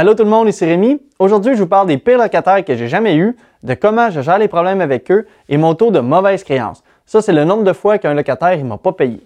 [0.00, 1.00] Allô tout le monde, ici Rémi.
[1.18, 4.38] Aujourd'hui, je vous parle des pires locataires que j'ai jamais eus, de comment je gère
[4.38, 6.84] les problèmes avec eux et mon taux de mauvaise créance.
[7.04, 9.20] Ça, c'est le nombre de fois qu'un locataire ne m'a pas payé.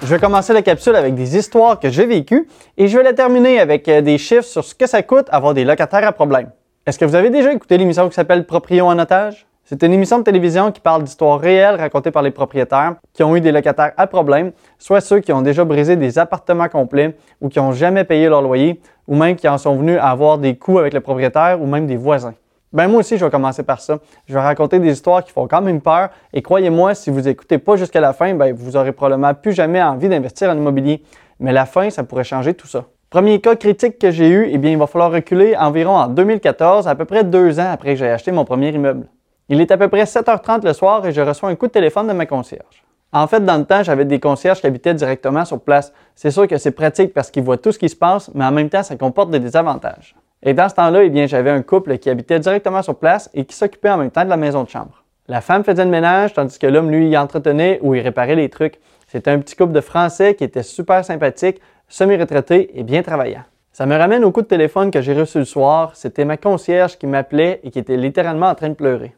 [0.00, 2.46] Je vais commencer la capsule avec des histoires que j'ai vécues
[2.76, 5.54] et je vais la terminer avec euh, des chiffres sur ce que ça coûte avoir
[5.54, 6.52] des locataires à problème.
[6.86, 9.48] Est-ce que vous avez déjà écouté l'émission qui s'appelle Proprio en otage?
[9.68, 13.34] C'est une émission de télévision qui parle d'histoires réelles racontées par les propriétaires qui ont
[13.34, 17.48] eu des locataires à problème, soit ceux qui ont déjà brisé des appartements complets ou
[17.48, 20.54] qui n'ont jamais payé leur loyer, ou même qui en sont venus à avoir des
[20.54, 22.34] coups avec le propriétaire ou même des voisins.
[22.72, 23.98] Ben moi aussi, je vais commencer par ça.
[24.28, 27.58] Je vais raconter des histoires qui font quand même peur et croyez-moi, si vous écoutez
[27.58, 31.02] pas jusqu'à la fin, ben vous aurez probablement plus jamais envie d'investir en immobilier.
[31.40, 32.84] Mais la fin, ça pourrait changer tout ça.
[33.10, 36.86] Premier cas critique que j'ai eu, eh bien, il va falloir reculer environ en 2014,
[36.86, 39.08] à peu près deux ans après que j'ai acheté mon premier immeuble.
[39.48, 42.08] Il est à peu près 7h30 le soir et je reçois un coup de téléphone
[42.08, 42.82] de ma concierge.
[43.12, 45.92] En fait, dans le temps, j'avais des concierges qui habitaient directement sur place.
[46.16, 48.50] C'est sûr que c'est pratique parce qu'ils voient tout ce qui se passe, mais en
[48.50, 50.16] même temps, ça comporte des désavantages.
[50.42, 53.44] Et dans ce temps-là, eh bien, j'avais un couple qui habitait directement sur place et
[53.44, 55.04] qui s'occupait en même temps de la maison de chambre.
[55.28, 58.48] La femme faisait le ménage, tandis que l'homme, lui, y entretenait ou il réparait les
[58.48, 58.80] trucs.
[59.06, 63.44] C'était un petit couple de Français qui était super sympathique, semi-retraité et bien travaillant.
[63.72, 65.92] Ça me ramène au coup de téléphone que j'ai reçu le soir.
[65.94, 69.14] C'était ma concierge qui m'appelait et qui était littéralement en train de pleurer.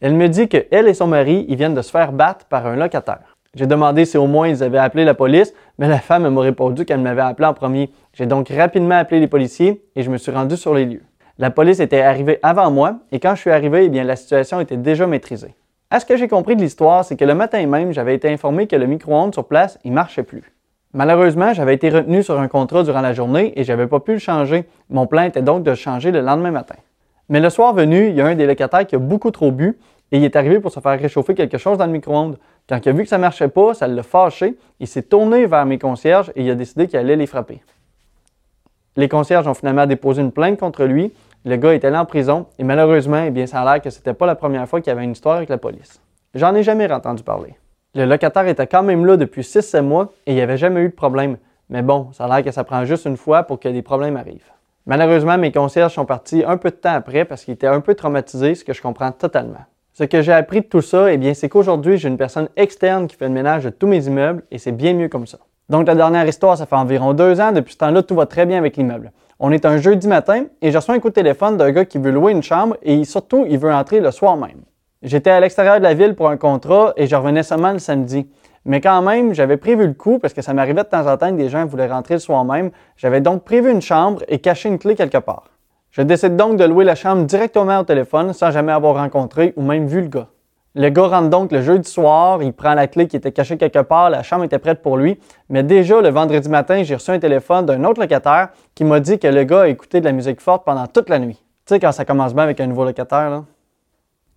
[0.00, 2.76] Elle me dit qu'elle et son mari, ils viennent de se faire battre par un
[2.76, 3.36] locataire.
[3.54, 6.84] J'ai demandé si au moins ils avaient appelé la police, mais la femme m'a répondu
[6.86, 7.90] qu'elle m'avait appelé en premier.
[8.14, 11.02] J'ai donc rapidement appelé les policiers et je me suis rendu sur les lieux.
[11.36, 14.60] La police était arrivée avant moi et quand je suis arrivé, eh bien, la situation
[14.60, 15.54] était déjà maîtrisée.
[15.90, 18.66] À ce que j'ai compris de l'histoire, c'est que le matin même, j'avais été informé
[18.68, 20.44] que le micro-ondes sur place, il marchait plus.
[20.94, 24.18] Malheureusement, j'avais été retenu sur un contrat durant la journée et j'avais pas pu le
[24.18, 24.66] changer.
[24.88, 26.76] Mon plan était donc de changer le lendemain matin.
[27.30, 29.78] Mais le soir venu, il y a un des locataires qui a beaucoup trop bu
[30.10, 32.36] et il est arrivé pour se faire réchauffer quelque chose dans le micro-ondes.
[32.68, 34.58] Quand il a vu que ça ne marchait pas, ça l'a fâché.
[34.80, 37.62] Il s'est tourné vers mes concierges et il a décidé qu'il allait les frapper.
[38.96, 41.12] Les concierges ont finalement déposé une plainte contre lui.
[41.44, 43.98] Le gars est allé en prison et malheureusement, eh bien, ça a l'air que ce
[43.98, 46.02] n'était pas la première fois qu'il y avait une histoire avec la police.
[46.34, 47.54] J'en ai jamais entendu parler.
[47.94, 50.88] Le locataire était quand même là depuis 6-7 mois et il n'y avait jamais eu
[50.88, 51.36] de problème.
[51.68, 54.16] Mais bon, ça a l'air que ça prend juste une fois pour que des problèmes
[54.16, 54.50] arrivent.
[54.90, 57.94] Malheureusement, mes concierges sont partis un peu de temps après parce qu'ils étaient un peu
[57.94, 59.60] traumatisés, ce que je comprends totalement.
[59.92, 63.06] Ce que j'ai appris de tout ça, eh bien, c'est qu'aujourd'hui, j'ai une personne externe
[63.06, 65.38] qui fait le ménage de tous mes immeubles et c'est bien mieux comme ça.
[65.68, 67.52] Donc, la dernière histoire, ça fait environ deux ans.
[67.52, 69.12] Depuis ce temps-là, tout va très bien avec l'immeuble.
[69.38, 71.98] On est un jeudi matin et je reçois un coup de téléphone d'un gars qui
[71.98, 74.62] veut louer une chambre et surtout, il veut entrer le soir même.
[75.02, 78.26] J'étais à l'extérieur de la ville pour un contrat et je revenais seulement le samedi.
[78.64, 81.30] Mais quand même, j'avais prévu le coup parce que ça m'arrivait de temps en temps
[81.30, 82.70] que des gens voulaient rentrer le soir même.
[82.96, 85.44] J'avais donc prévu une chambre et caché une clé quelque part.
[85.90, 89.62] Je décide donc de louer la chambre directement au téléphone sans jamais avoir rencontré ou
[89.62, 90.28] même vu le gars.
[90.76, 93.80] Le gars rentre donc le jeudi soir, il prend la clé qui était cachée quelque
[93.80, 95.18] part, la chambre était prête pour lui.
[95.48, 99.18] Mais déjà, le vendredi matin, j'ai reçu un téléphone d'un autre locataire qui m'a dit
[99.18, 101.42] que le gars a écouté de la musique forte pendant toute la nuit.
[101.66, 103.44] Tu sais, quand ça commence bien avec un nouveau locataire, là.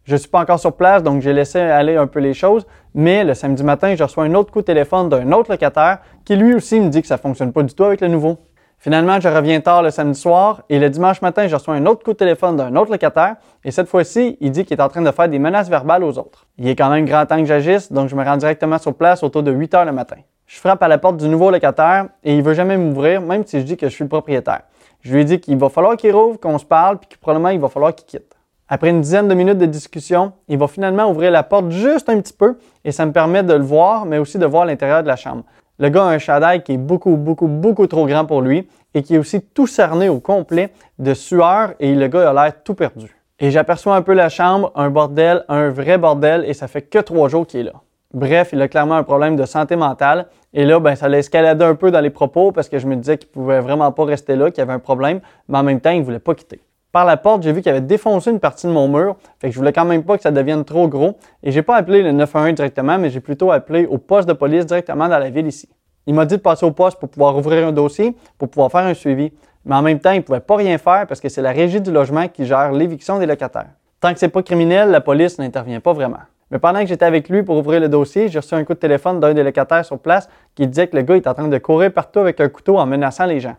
[0.05, 2.67] Je ne suis pas encore sur place, donc j'ai laissé aller un peu les choses.
[2.93, 6.35] Mais le samedi matin, je reçois un autre coup de téléphone d'un autre locataire qui
[6.35, 8.37] lui aussi me dit que ça ne fonctionne pas du tout avec le nouveau.
[8.79, 12.03] Finalement, je reviens tard le samedi soir et le dimanche matin, je reçois un autre
[12.03, 15.01] coup de téléphone d'un autre locataire et cette fois-ci, il dit qu'il est en train
[15.01, 16.47] de faire des menaces verbales aux autres.
[16.57, 19.23] Il est quand même grand temps que j'agisse, donc je me rends directement sur place
[19.23, 20.17] autour de 8 heures le matin.
[20.47, 23.57] Je frappe à la porte du nouveau locataire et il veut jamais m'ouvrir, même si
[23.61, 24.63] je dis que je suis le propriétaire.
[24.99, 27.49] Je lui ai dit qu'il va falloir qu'il rouvre, qu'on se parle, puis que probablement
[27.49, 28.32] il va falloir qu'il quitte.
[28.73, 32.19] Après une dizaine de minutes de discussion, il va finalement ouvrir la porte juste un
[32.19, 35.07] petit peu et ça me permet de le voir, mais aussi de voir l'intérieur de
[35.07, 35.43] la chambre.
[35.77, 39.03] Le gars a un chandail qui est beaucoup, beaucoup, beaucoup trop grand pour lui et
[39.03, 42.73] qui est aussi tout cerné au complet de sueur et le gars a l'air tout
[42.73, 43.15] perdu.
[43.37, 46.97] Et j'aperçois un peu la chambre, un bordel, un vrai bordel et ça fait que
[46.97, 47.73] trois jours qu'il est là.
[48.11, 50.25] Bref, il a clairement un problème de santé mentale.
[50.51, 51.19] Et là, ben, ça l'a
[51.67, 54.35] un peu dans les propos parce que je me disais qu'il pouvait vraiment pas rester
[54.35, 56.59] là, qu'il y avait un problème, mais en même temps, il voulait pas quitter.
[56.93, 59.53] Par la porte, j'ai vu qu'il avait défoncé une partie de mon mur, fait que
[59.53, 61.17] je voulais quand même pas que ça devienne trop gros.
[61.41, 64.67] Et j'ai pas appelé le 911 directement, mais j'ai plutôt appelé au poste de police
[64.67, 65.67] directement dans la ville ici.
[66.05, 68.81] Il m'a dit de passer au poste pour pouvoir ouvrir un dossier, pour pouvoir faire
[68.81, 69.33] un suivi.
[69.65, 71.91] Mais en même temps, il pouvait pas rien faire parce que c'est la régie du
[71.91, 73.69] logement qui gère l'éviction des locataires.
[73.99, 76.19] Tant que c'est pas criminel, la police n'intervient pas vraiment.
[76.51, 78.79] Mais pendant que j'étais avec lui pour ouvrir le dossier, j'ai reçu un coup de
[78.79, 81.57] téléphone d'un des locataires sur place qui disait que le gars est en train de
[81.57, 83.55] courir partout avec un couteau en menaçant les gens.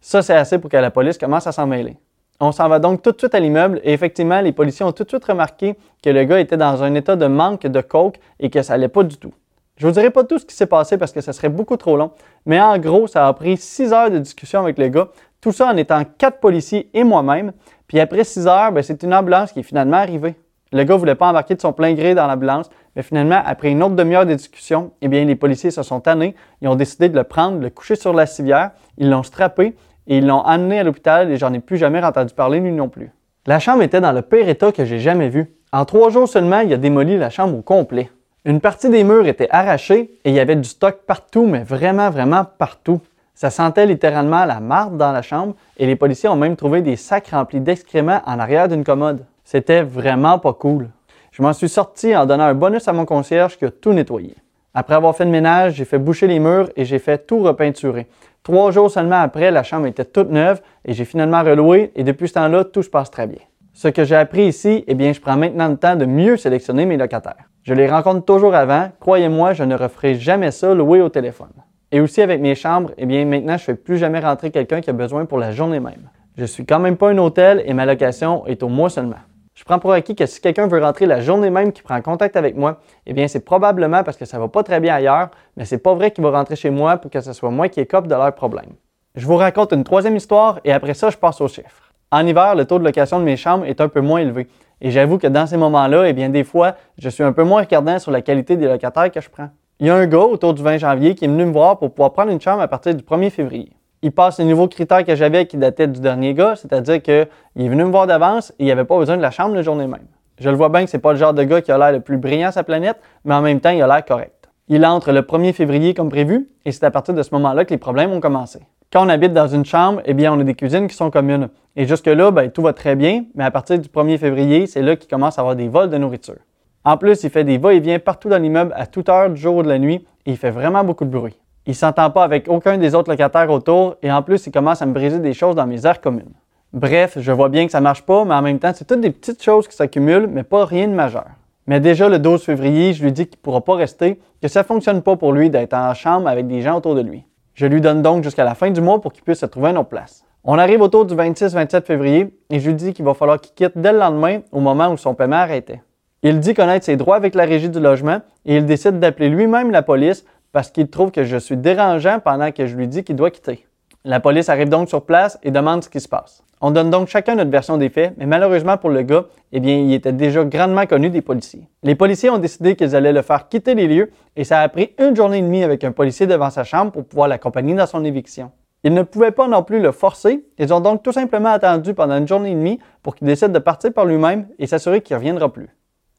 [0.00, 1.96] Ça, c'est assez pour que la police commence à s'en mêler.
[2.40, 5.04] On s'en va donc tout de suite à l'immeuble et effectivement, les policiers ont tout
[5.04, 8.50] de suite remarqué que le gars était dans un état de manque de coke et
[8.50, 9.32] que ça allait pas du tout.
[9.76, 11.96] Je vous dirai pas tout ce qui s'est passé parce que ça serait beaucoup trop
[11.96, 12.10] long,
[12.46, 15.08] mais en gros, ça a pris six heures de discussion avec le gars,
[15.40, 17.52] tout ça en étant quatre policiers et moi-même.
[17.86, 20.34] Puis après six heures, ben, c'est une ambulance qui est finalement arrivée.
[20.72, 23.82] Le gars voulait pas embarquer de son plein gré dans l'ambulance, mais finalement, après une
[23.82, 26.34] autre demi-heure de discussion, eh bien, les policiers se sont tannés.
[26.62, 28.72] Ils ont décidé de le prendre, de le coucher sur la civière.
[28.98, 32.34] Ils l'ont strappé et ils l'ont amené à l'hôpital et j'en ai plus jamais entendu
[32.34, 33.10] parler, lui non plus.
[33.46, 35.50] La chambre était dans le pire état que j'ai jamais vu.
[35.72, 38.10] En trois jours seulement, il a démoli la chambre au complet.
[38.44, 42.10] Une partie des murs était arrachée et il y avait du stock partout, mais vraiment,
[42.10, 43.00] vraiment partout.
[43.34, 46.96] Ça sentait littéralement la marde dans la chambre et les policiers ont même trouvé des
[46.96, 49.24] sacs remplis d'excréments en arrière d'une commode.
[49.44, 50.90] C'était vraiment pas cool.
[51.32, 54.36] Je m'en suis sorti en donnant un bonus à mon concierge qui a tout nettoyé.
[54.72, 58.06] Après avoir fait le ménage, j'ai fait boucher les murs et j'ai fait tout repeinturer.
[58.44, 62.28] Trois jours seulement après, la chambre était toute neuve et j'ai finalement reloué et depuis
[62.28, 63.40] ce temps-là, tout se passe très bien.
[63.72, 66.84] Ce que j'ai appris ici, eh bien, je prends maintenant le temps de mieux sélectionner
[66.84, 67.48] mes locataires.
[67.62, 68.90] Je les rencontre toujours avant.
[69.00, 71.54] Croyez-moi, je ne referai jamais ça louer au téléphone.
[71.90, 74.82] Et aussi avec mes chambres, eh bien, maintenant, je ne fais plus jamais rentrer quelqu'un
[74.82, 76.10] qui a besoin pour la journée même.
[76.36, 79.22] Je suis quand même pas un hôtel et ma location est au mois seulement.
[79.54, 82.36] Je prends pour acquis que si quelqu'un veut rentrer la journée même qui prend contact
[82.36, 85.64] avec moi, eh bien, c'est probablement parce que ça va pas très bien ailleurs, mais
[85.64, 88.08] c'est pas vrai qu'il va rentrer chez moi pour que ce soit moi qui écope
[88.08, 88.72] de leurs problèmes.
[89.14, 91.92] Je vous raconte une troisième histoire et après ça, je passe aux chiffres.
[92.10, 94.48] En hiver, le taux de location de mes chambres est un peu moins élevé.
[94.80, 97.62] Et j'avoue que dans ces moments-là, eh bien, des fois, je suis un peu moins
[97.62, 99.50] regardant sur la qualité des locataires que je prends.
[99.78, 101.90] Il y a un gars autour du 20 janvier qui est venu me voir pour
[101.92, 103.72] pouvoir prendre une chambre à partir du 1er février.
[104.04, 107.68] Il passe les nouveaux critères que j'avais qui dataient du dernier gars, c'est-à-dire qu'il est
[107.68, 110.04] venu me voir d'avance et il n'avait pas besoin de la chambre la journée même.
[110.38, 112.00] Je le vois bien que c'est pas le genre de gars qui a l'air le
[112.00, 114.50] plus brillant sur sa planète, mais en même temps, il a l'air correct.
[114.68, 117.70] Il entre le 1er février comme prévu et c'est à partir de ce moment-là que
[117.70, 118.58] les problèmes ont commencé.
[118.92, 121.48] Quand on habite dans une chambre, eh bien, on a des cuisines qui sont communes.
[121.74, 124.96] Et jusque-là, ben, tout va très bien, mais à partir du 1er février, c'est là
[124.96, 126.36] qu'il commence à avoir des vols de nourriture.
[126.84, 129.62] En plus, il fait des va-et-vient partout dans l'immeuble à toute heure du jour ou
[129.62, 131.40] de la nuit et il fait vraiment beaucoup de bruit.
[131.66, 134.86] Il s'entend pas avec aucun des autres locataires autour et en plus, il commence à
[134.86, 136.32] me briser des choses dans mes aires communes.
[136.74, 139.10] Bref, je vois bien que ça marche pas, mais en même temps, c'est toutes des
[139.10, 141.26] petites choses qui s'accumulent, mais pas rien de majeur.
[141.66, 145.00] Mais déjà le 12 février, je lui dis qu'il pourra pas rester, que ça fonctionne
[145.00, 147.24] pas pour lui d'être en chambre avec des gens autour de lui.
[147.54, 149.78] Je lui donne donc jusqu'à la fin du mois pour qu'il puisse se trouver une
[149.78, 150.24] autre place.
[150.42, 153.78] On arrive autour du 26-27 février et je lui dis qu'il va falloir qu'il quitte
[153.78, 155.80] dès le lendemain au moment où son paiement arrêtait.
[156.22, 159.70] Il dit connaître ses droits avec la régie du logement et il décide d'appeler lui-même
[159.70, 160.24] la police
[160.54, 163.66] parce qu'il trouve que je suis dérangeant pendant que je lui dis qu'il doit quitter.
[164.04, 166.44] La police arrive donc sur place et demande ce qui se passe.
[166.60, 169.76] On donne donc chacun notre version des faits, mais malheureusement pour le gars, eh bien,
[169.76, 171.66] il était déjà grandement connu des policiers.
[171.82, 174.94] Les policiers ont décidé qu'ils allaient le faire quitter les lieux et ça a pris
[175.00, 178.04] une journée et demie avec un policier devant sa chambre pour pouvoir l'accompagner dans son
[178.04, 178.52] éviction.
[178.84, 182.16] Ils ne pouvaient pas non plus le forcer, ils ont donc tout simplement attendu pendant
[182.16, 185.18] une journée et demie pour qu'il décide de partir par lui-même et s'assurer qu'il ne
[185.18, 185.68] reviendra plus.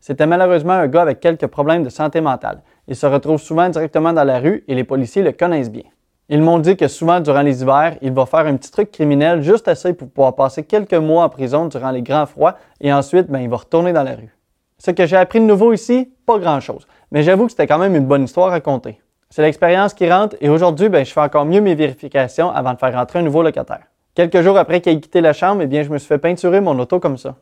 [0.02, 2.62] C'était malheureusement un gars avec quelques problèmes de santé mentale.
[2.88, 5.84] Il se retrouve souvent directement dans la rue et les policiers le connaissent bien.
[6.30, 9.42] Ils m'ont dit que souvent durant les hivers, il va faire un petit truc criminel
[9.42, 13.28] juste assez pour pouvoir passer quelques mois en prison durant les grands froids et ensuite
[13.28, 14.36] ben, il va retourner dans la rue.
[14.78, 17.96] Ce que j'ai appris de nouveau ici, pas grand-chose, mais j'avoue que c'était quand même
[17.96, 19.00] une bonne histoire à raconter.
[19.30, 22.80] C'est l'expérience qui rentre et aujourd'hui, ben, je fais encore mieux mes vérifications avant de
[22.80, 23.84] faire rentrer un nouveau locataire.
[24.16, 26.62] Quelques jours après qu'il ait quitté la chambre, eh bien, je me suis fait peinturer
[26.62, 27.36] mon auto comme ça.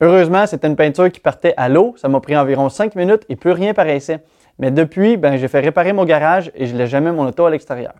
[0.00, 1.94] Heureusement, c'était une peinture qui partait à l'eau.
[1.96, 4.20] Ça m'a pris environ 5 minutes et plus rien paraissait.
[4.58, 7.50] Mais depuis, ben, j'ai fait réparer mon garage et je laisse jamais mon auto à
[7.50, 7.92] l'extérieur.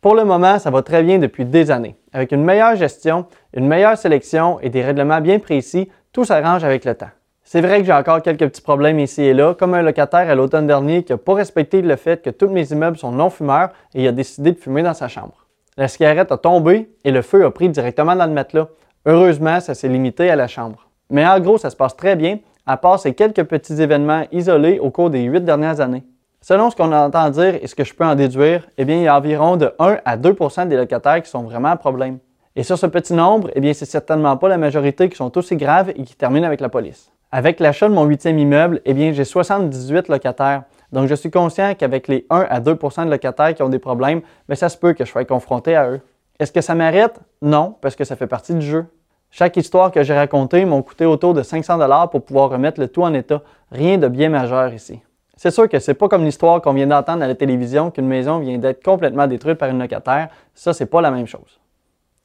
[0.00, 1.96] Pour le moment, ça va très bien depuis des années.
[2.12, 6.84] Avec une meilleure gestion, une meilleure sélection et des règlements bien précis, tout s'arrange avec
[6.84, 7.10] le temps.
[7.42, 10.34] C'est vrai que j'ai encore quelques petits problèmes ici et là, comme un locataire à
[10.34, 13.70] l'automne dernier qui n'a pas respecté le fait que tous mes immeubles sont non fumeurs
[13.94, 15.46] et il a décidé de fumer dans sa chambre.
[15.76, 18.68] La cigarette a tombé et le feu a pris directement dans le matelas.
[19.06, 20.85] Heureusement, ça s'est limité à la chambre.
[21.10, 24.78] Mais en gros, ça se passe très bien, à part ces quelques petits événements isolés
[24.78, 26.04] au cours des huit dernières années.
[26.40, 29.02] Selon ce qu'on entend dire et ce que je peux en déduire, eh bien, il
[29.02, 32.18] y a environ de 1 à 2% des locataires qui sont vraiment à problème.
[32.54, 35.56] Et sur ce petit nombre, eh bien, c'est certainement pas la majorité qui sont aussi
[35.56, 37.10] graves et qui terminent avec la police.
[37.32, 40.62] Avec l'achat de mon huitième immeuble, eh bien, j'ai 78 locataires.
[40.92, 44.22] Donc, je suis conscient qu'avec les 1 à 2% de locataires qui ont des problèmes,
[44.48, 46.00] bien, ça se peut que je sois confronté à eux.
[46.38, 47.18] Est-ce que ça m'arrête?
[47.42, 48.86] Non, parce que ça fait partie du jeu.
[49.30, 52.88] Chaque histoire que j'ai racontée m'ont coûté autour de 500 dollars pour pouvoir remettre le
[52.88, 53.42] tout en état.
[53.70, 55.00] Rien de bien majeur ici.
[55.36, 58.38] C'est sûr que c'est pas comme l'histoire qu'on vient d'entendre à la télévision qu'une maison
[58.38, 60.30] vient d'être complètement détruite par une locataire.
[60.54, 61.60] Ça, c'est pas la même chose.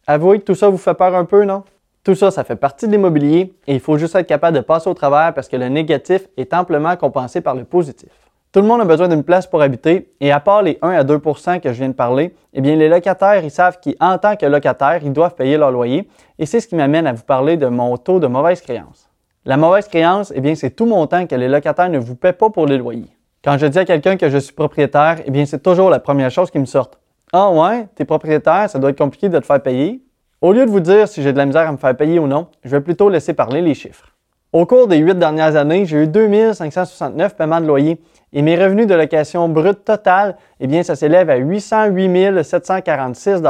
[0.07, 1.63] Avouez que tout ça vous fait peur un peu, non?
[2.03, 4.89] Tout ça, ça fait partie de l'immobilier et il faut juste être capable de passer
[4.89, 8.30] au travers parce que le négatif est amplement compensé par le positif.
[8.51, 11.03] Tout le monde a besoin d'une place pour habiter et à part les 1 à
[11.05, 14.45] 2% que je viens de parler, eh bien les locataires, ils savent qu'en tant que
[14.45, 17.67] locataires, ils doivent payer leur loyer et c'est ce qui m'amène à vous parler de
[17.67, 19.09] mon taux de mauvaise créance.
[19.45, 22.49] La mauvaise créance, eh bien c'est tout montant que les locataires ne vous paient pas
[22.49, 23.15] pour les loyers.
[23.41, 26.29] Quand je dis à quelqu'un que je suis propriétaire, eh bien c'est toujours la première
[26.29, 26.91] chose qui me sort.
[27.31, 30.03] Ah ouais, t'es propriétaire, ça doit être compliqué de te faire payer.
[30.41, 32.27] Au lieu de vous dire si j'ai de la misère à me faire payer ou
[32.27, 34.10] non, je vais plutôt laisser parler les chiffres.
[34.53, 38.01] Au cours des huit dernières années, j'ai eu 2569 paiements de loyer
[38.33, 43.41] et mes revenus de location brut total, eh bien, ça s'élève à 808 746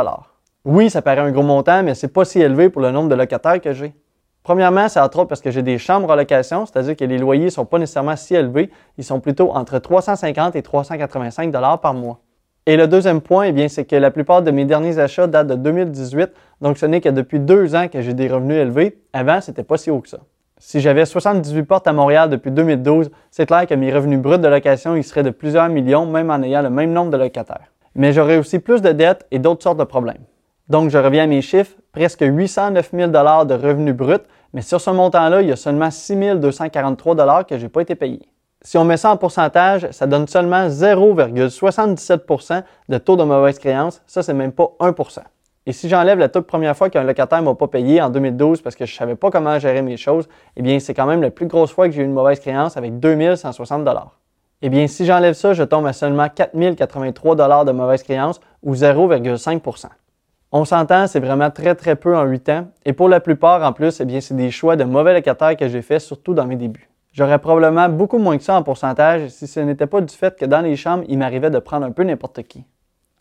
[0.63, 3.15] Oui, ça paraît un gros montant, mais c'est pas si élevé pour le nombre de
[3.15, 3.95] locataires que j'ai.
[4.43, 7.45] Premièrement, c'est entre autres parce que j'ai des chambres en location, c'est-à-dire que les loyers
[7.45, 12.19] ne sont pas nécessairement si élevés, ils sont plutôt entre 350 et 385 par mois.
[12.67, 15.47] Et le deuxième point, eh bien, c'est que la plupart de mes derniers achats datent
[15.47, 16.29] de 2018,
[16.61, 19.01] donc ce n'est que depuis deux ans que j'ai des revenus élevés.
[19.13, 20.19] Avant, c'était pas si haut que ça.
[20.63, 24.47] Si j'avais 78 portes à Montréal depuis 2012, c'est clair que mes revenus bruts de
[24.47, 27.71] location y seraient de plusieurs millions, même en ayant le même nombre de locataires.
[27.95, 30.21] Mais j'aurais aussi plus de dettes et d'autres sortes de problèmes.
[30.69, 34.21] Donc, je reviens à mes chiffres, presque 809 000 de revenus bruts,
[34.53, 37.95] mais sur ce montant-là, il y a seulement 6 243 que je n'ai pas été
[37.95, 38.21] payé.
[38.61, 44.03] Si on met ça en pourcentage, ça donne seulement 0,77% de taux de mauvaise créance.
[44.05, 44.93] Ça, c'est même pas 1
[45.71, 48.59] Et si j'enlève la toute première fois qu'un locataire ne m'a pas payé en 2012
[48.61, 51.21] parce que je ne savais pas comment gérer mes choses, eh bien, c'est quand même
[51.21, 53.87] la plus grosse fois que j'ai eu une mauvaise créance avec 2160
[54.63, 59.85] Eh bien, si j'enlève ça, je tombe à seulement 4083 de mauvaise créance ou 0,5%
[60.51, 62.67] on s'entend, c'est vraiment très très peu en 8 ans.
[62.83, 65.69] Et pour la plupart, en plus, eh bien, c'est des choix de mauvais locataires que
[65.69, 66.89] j'ai fait, surtout dans mes débuts.
[67.13, 70.43] J'aurais probablement beaucoup moins que ça en pourcentage si ce n'était pas du fait que
[70.43, 72.65] dans les chambres, il m'arrivait de prendre un peu n'importe qui.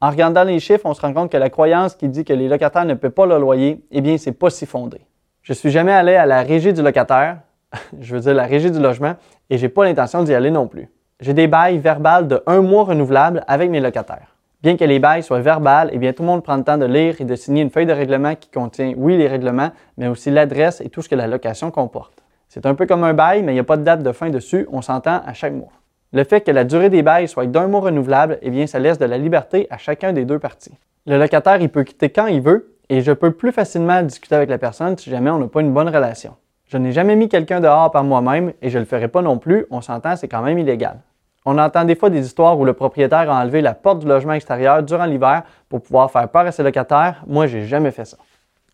[0.02, 2.48] En regardant les chiffres, on se rend compte que la croyance qui dit que les
[2.48, 5.02] locataires ne paient pas le loyer, eh bien, c'est pas si fondé.
[5.42, 7.40] Je suis jamais allé à la régie du locataire,
[8.00, 9.14] je veux dire la régie du logement,
[9.50, 10.88] et j'ai pas l'intention d'y aller non plus.
[11.20, 14.36] J'ai des bails verbales de un mois renouvelables avec mes locataires.
[14.62, 16.86] Bien que les bails soient verbales, eh bien, tout le monde prend le temps de
[16.86, 20.30] lire et de signer une feuille de règlement qui contient, oui, les règlements, mais aussi
[20.30, 22.22] l'adresse et tout ce que la location comporte.
[22.48, 24.30] C'est un peu comme un bail, mais il n'y a pas de date de fin
[24.30, 25.72] dessus, on s'entend à chaque mois.
[26.12, 28.98] Le fait que la durée des bails soit d'un mois renouvelable, eh bien, ça laisse
[28.98, 30.74] de la liberté à chacun des deux parties.
[31.06, 34.50] Le locataire, il peut quitter quand il veut et je peux plus facilement discuter avec
[34.50, 36.34] la personne si jamais on n'a pas une bonne relation.
[36.66, 39.38] Je n'ai jamais mis quelqu'un dehors par moi-même et je ne le ferai pas non
[39.38, 40.98] plus, on s'entend, c'est quand même illégal.
[41.46, 44.32] On entend des fois des histoires où le propriétaire a enlevé la porte du logement
[44.32, 47.22] extérieur durant l'hiver pour pouvoir faire peur à ses locataires.
[47.26, 48.18] Moi, j'ai jamais fait ça.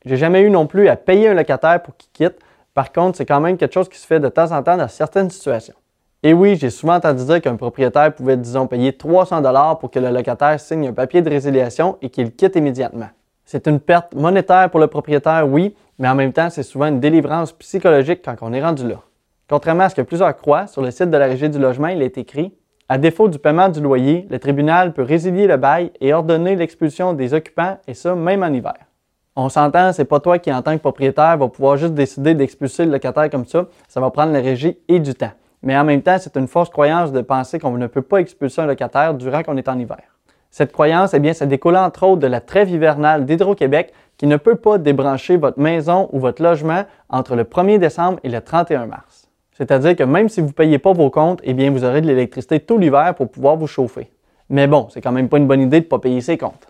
[0.06, 2.38] J'ai jamais eu non plus à payer un locataire pour qu'il quitte.
[2.74, 4.88] Par contre, c'est quand même quelque chose qui se fait de temps en temps dans
[4.88, 5.74] certaines situations.
[6.22, 9.98] Et oui, j'ai souvent entendu dire qu'un propriétaire pouvait, disons, payer 300 dollars pour que
[9.98, 13.08] le locataire signe un papier de résiliation et qu'il quitte immédiatement.
[13.44, 17.00] C'est une perte monétaire pour le propriétaire, oui, mais en même temps, c'est souvent une
[17.00, 19.00] délivrance psychologique quand on est rendu là.
[19.48, 22.02] Contrairement à ce que plusieurs croient, sur le site de la Régie du logement, il
[22.02, 22.52] est écrit
[22.88, 27.12] À défaut du paiement du loyer, le tribunal peut résilier le bail et ordonner l'expulsion
[27.12, 28.74] des occupants, et ça même en hiver.
[29.36, 32.86] On s'entend, c'est pas toi qui, en tant que propriétaire, va pouvoir juste décider d'expulser
[32.86, 33.66] le locataire comme ça.
[33.86, 35.32] Ça va prendre la régie et du temps.
[35.66, 38.60] Mais en même temps, c'est une fausse croyance de penser qu'on ne peut pas expulser
[38.60, 39.98] un locataire durant qu'on est en hiver.
[40.48, 44.36] Cette croyance, eh bien, ça découle entre autres de la trêve hivernale d'Hydro-Québec qui ne
[44.36, 48.86] peut pas débrancher votre maison ou votre logement entre le 1er décembre et le 31
[48.86, 49.28] mars.
[49.54, 52.06] C'est-à-dire que même si vous ne payez pas vos comptes, eh bien, vous aurez de
[52.06, 54.08] l'électricité tout l'hiver pour pouvoir vous chauffer.
[54.48, 56.68] Mais bon, c'est quand même pas une bonne idée de ne pas payer ses comptes.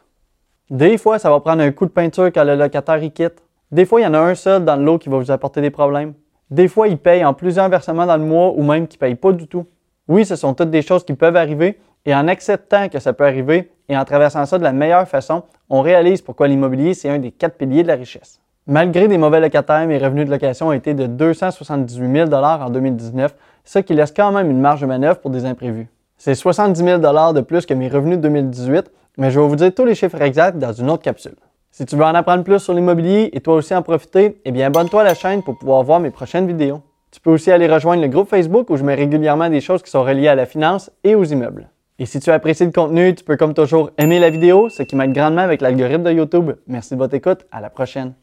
[0.70, 3.42] Des fois, ça va prendre un coup de peinture quand le locataire y quitte.
[3.70, 5.60] Des fois, il y en a un seul dans le lot qui va vous apporter
[5.60, 6.14] des problèmes.
[6.50, 9.14] Des fois, il paye en plusieurs versements dans le mois ou même qu'il ne paye
[9.16, 9.66] pas du tout.
[10.06, 13.26] Oui, ce sont toutes des choses qui peuvent arriver et en acceptant que ça peut
[13.26, 17.18] arriver et en traversant ça de la meilleure façon, on réalise pourquoi l'immobilier, c'est un
[17.18, 18.40] des quatre piliers de la richesse.
[18.68, 23.34] Malgré des mauvais locataires, mes revenus de location ont été de 278 000 en 2019,
[23.64, 25.88] ce qui laisse quand même une marge de manœuvre pour des imprévus.
[26.16, 29.74] C'est 70 000 de plus que mes revenus de 2018, mais je vais vous dire
[29.74, 31.36] tous les chiffres exacts dans une autre capsule.
[31.78, 34.68] Si tu veux en apprendre plus sur l'immobilier et toi aussi en profiter, eh bien
[34.68, 36.80] abonne-toi à la chaîne pour pouvoir voir mes prochaines vidéos.
[37.11, 39.90] Tu peux aussi aller rejoindre le groupe Facebook où je mets régulièrement des choses qui
[39.90, 41.68] sont reliées à la finance et aux immeubles.
[41.99, 44.97] Et si tu apprécies le contenu, tu peux comme toujours aimer la vidéo, ce qui
[44.97, 46.52] m'aide grandement avec l'algorithme de YouTube.
[46.66, 48.14] Merci de votre écoute, à la prochaine.